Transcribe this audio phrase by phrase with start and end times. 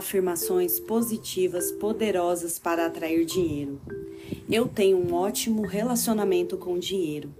[0.00, 3.78] afirmações positivas poderosas para atrair dinheiro.
[4.50, 7.34] Eu tenho um ótimo relacionamento com o dinheiro.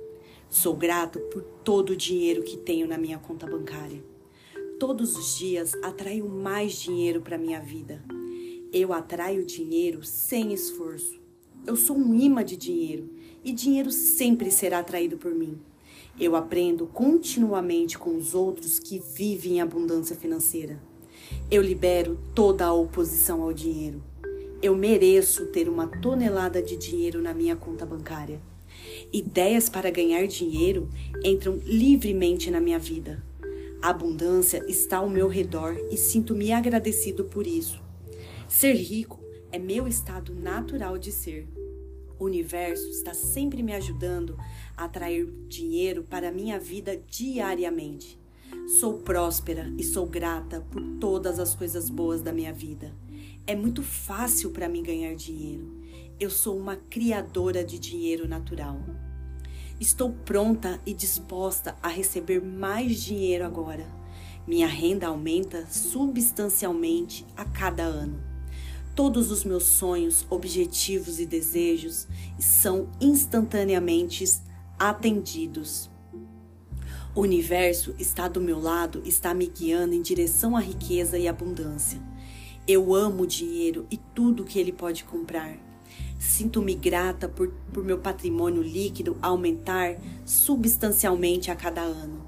[0.51, 4.05] Sou grato por todo o dinheiro que tenho na minha conta bancária.
[4.79, 8.05] Todos os dias atraio mais dinheiro para minha vida.
[8.71, 11.19] Eu atraio dinheiro sem esforço.
[11.67, 13.09] Eu sou um imã de dinheiro
[13.43, 15.59] e dinheiro sempre será atraído por mim.
[16.19, 20.90] Eu aprendo continuamente com os outros que vivem em abundância financeira.
[21.51, 24.03] Eu libero toda a oposição ao dinheiro.
[24.63, 28.41] Eu mereço ter uma tonelada de dinheiro na minha conta bancária.
[29.13, 30.89] Ideias para ganhar dinheiro
[31.25, 33.23] entram livremente na minha vida.
[33.83, 37.81] A abundância está ao meu redor e sinto-me agradecido por isso.
[38.47, 39.19] Ser rico
[39.51, 41.49] é meu estado natural de ser.
[42.19, 44.37] O universo está sempre me ajudando
[44.77, 48.20] a atrair dinheiro para a minha vida diariamente.
[48.81, 52.95] Sou próspera e sou grata por todas as coisas boas da minha vida.
[53.47, 55.81] É muito fácil para mim ganhar dinheiro.
[56.19, 58.79] Eu sou uma criadora de dinheiro natural.
[59.81, 63.87] Estou pronta e disposta a receber mais dinheiro agora.
[64.47, 68.23] Minha renda aumenta substancialmente a cada ano.
[68.95, 72.07] Todos os meus sonhos, objetivos e desejos
[72.39, 74.25] são instantaneamente
[74.79, 75.90] atendidos.
[77.13, 82.01] O universo está do meu lado, está me guiando em direção à riqueza e abundância.
[82.69, 85.59] Eu amo o dinheiro e tudo que ele pode comprar.
[86.21, 92.25] Sinto-me grata por, por meu patrimônio líquido aumentar substancialmente a cada ano.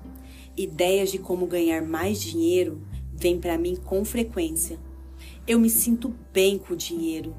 [0.56, 4.80] Ideias de como ganhar mais dinheiro vêm para mim com frequência.
[5.46, 7.36] Eu me sinto bem com o dinheiro.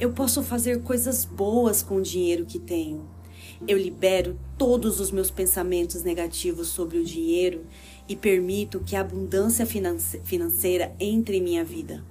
[0.00, 3.17] Eu posso fazer coisas boas com o dinheiro que tenho.
[3.66, 7.66] Eu libero todos os meus pensamentos negativos sobre o dinheiro
[8.08, 12.04] e permito que a abundância financeira entre em minha vida.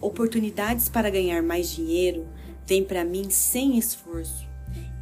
[0.00, 2.26] Oportunidades para ganhar mais dinheiro
[2.66, 4.46] vêm para mim sem esforço.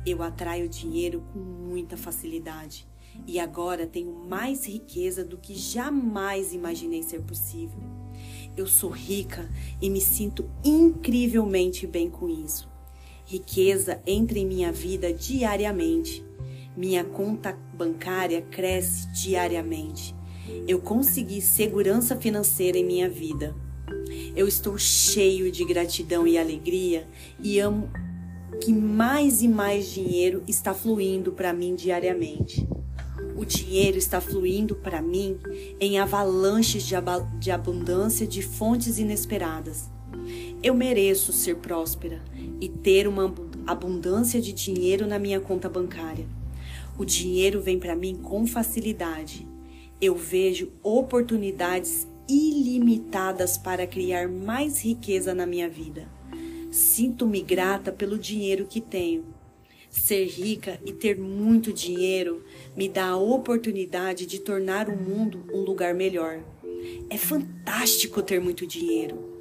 [0.06, 2.86] Eu atraio dinheiro com muita facilidade
[3.26, 7.80] e agora tenho mais riqueza do que jamais imaginei ser possível.
[8.56, 9.50] Eu sou rica
[9.80, 12.71] e me sinto incrivelmente bem com isso.
[13.24, 16.24] Riqueza entra em minha vida diariamente.
[16.76, 20.14] Minha conta bancária cresce diariamente.
[20.66, 23.54] Eu consegui segurança financeira em minha vida.
[24.34, 27.06] Eu estou cheio de gratidão e alegria
[27.40, 27.90] e amo
[28.60, 32.66] que mais e mais dinheiro está fluindo para mim diariamente.
[33.36, 35.38] O dinheiro está fluindo para mim
[35.80, 36.94] em avalanches de,
[37.38, 39.90] de abundância de fontes inesperadas.
[40.62, 42.22] Eu mereço ser próspera
[42.62, 43.34] e ter uma
[43.66, 46.28] abundância de dinheiro na minha conta bancária.
[46.96, 49.44] O dinheiro vem para mim com facilidade.
[50.00, 56.08] Eu vejo oportunidades ilimitadas para criar mais riqueza na minha vida.
[56.70, 59.24] Sinto-me grata pelo dinheiro que tenho.
[59.90, 62.44] Ser rica e ter muito dinheiro
[62.76, 66.40] me dá a oportunidade de tornar o mundo um lugar melhor.
[67.10, 69.31] É fantástico ter muito dinheiro.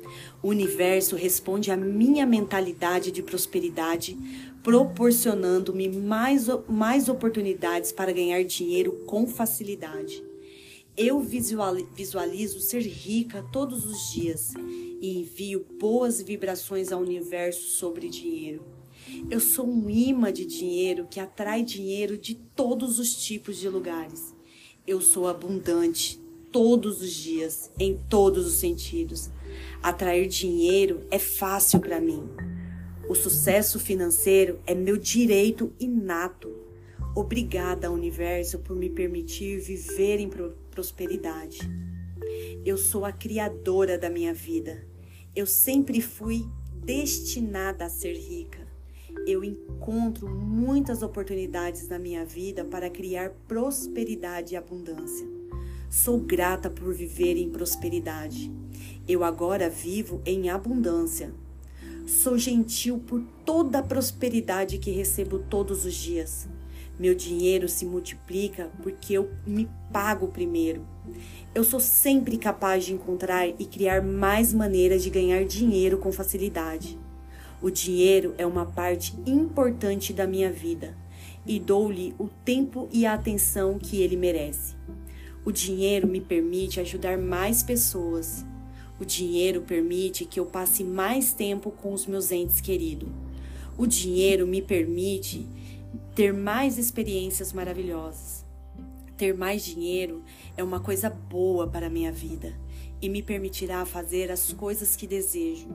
[0.41, 4.17] O universo responde à minha mentalidade de prosperidade,
[4.63, 10.23] proporcionando-me mais, mais oportunidades para ganhar dinheiro com facilidade.
[10.97, 14.53] Eu visualizo ser rica todos os dias
[15.01, 18.63] e envio boas vibrações ao universo sobre dinheiro.
[19.29, 24.35] Eu sou um imã de dinheiro que atrai dinheiro de todos os tipos de lugares.
[24.85, 26.19] Eu sou abundante
[26.51, 29.29] todos os dias, em todos os sentidos.
[29.81, 32.29] Atrair dinheiro é fácil para mim.
[33.09, 36.50] O sucesso financeiro é meu direito inato.
[37.16, 40.29] Obrigada, universo, por me permitir viver em
[40.69, 41.59] prosperidade.
[42.63, 44.88] Eu sou a criadora da minha vida.
[45.35, 48.66] Eu sempre fui destinada a ser rica.
[49.28, 55.40] Eu encontro muitas oportunidades na minha vida para criar prosperidade e abundância.
[55.91, 58.49] Sou grata por viver em prosperidade.
[59.05, 61.33] Eu agora vivo em abundância.
[62.07, 66.47] Sou gentil por toda a prosperidade que recebo todos os dias.
[66.97, 70.88] Meu dinheiro se multiplica porque eu me pago primeiro.
[71.53, 76.97] Eu sou sempre capaz de encontrar e criar mais maneiras de ganhar dinheiro com facilidade.
[77.61, 80.95] O dinheiro é uma parte importante da minha vida
[81.45, 84.79] e dou-lhe o tempo e a atenção que ele merece.
[85.45, 88.45] O dinheiro me permite ajudar mais pessoas
[89.01, 93.09] o dinheiro permite que eu passe mais tempo com os meus entes queridos.
[93.75, 95.43] O dinheiro me permite
[96.13, 98.45] ter mais experiências maravilhosas.
[99.17, 100.23] Ter mais dinheiro
[100.55, 102.53] é uma coisa boa para a minha vida.
[103.01, 105.69] e me permitirá fazer as coisas que desejo.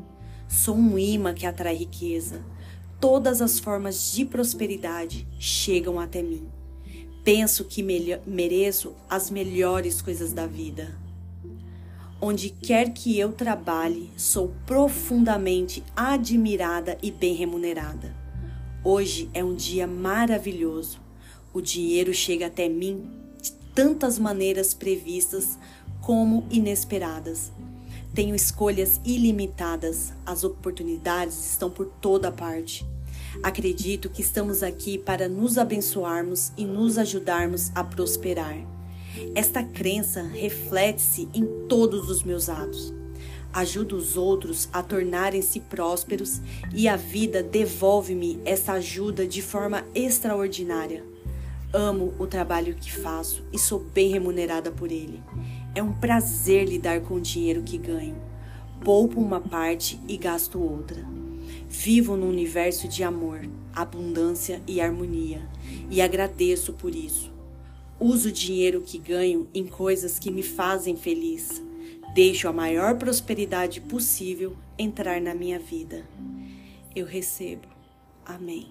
[0.47, 2.47] Sou um imã que atrai riqueza.
[3.01, 6.47] Todas as formas de prosperidade chegam até mim.
[7.27, 10.97] Penso que mereço as melhores coisas da vida.
[12.21, 18.15] Onde quer que eu trabalhe, sou profundamente admirada e bem remunerada.
[18.85, 21.01] Hoje é um dia maravilhoso.
[21.53, 23.11] O dinheiro chega até mim
[23.43, 25.59] de tantas maneiras previstas
[26.01, 27.51] como inesperadas.
[28.15, 32.87] Tenho escolhas ilimitadas, as oportunidades estão por toda parte.
[33.43, 38.57] Acredito que estamos aqui para nos abençoarmos e nos ajudarmos a prosperar.
[39.35, 42.95] Esta crença reflete-se em todos os meus atos.
[43.53, 46.41] Ajudo os outros a tornarem-se prósperos
[46.75, 51.03] e a vida devolve-me essa ajuda de forma extraordinária.
[51.73, 55.23] Amo o trabalho que faço e sou bem remunerada por ele.
[55.75, 58.17] É um prazer lidar com o dinheiro que ganho.
[58.85, 61.16] Poupo uma parte e gasto outra.
[61.69, 65.47] Vivo num universo de amor, abundância e harmonia
[65.91, 67.33] e agradeço por isso.
[67.99, 71.63] Uso o dinheiro que ganho em coisas que me fazem feliz.
[72.15, 76.07] Deixo a maior prosperidade possível entrar na minha vida.
[76.95, 77.69] Eu recebo.
[78.25, 78.69] Amém.